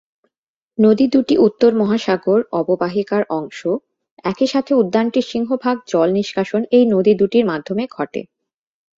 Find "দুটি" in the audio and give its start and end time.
1.07-1.35